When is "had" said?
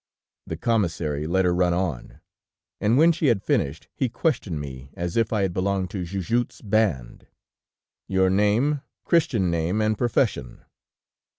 3.27-3.43, 5.43-5.53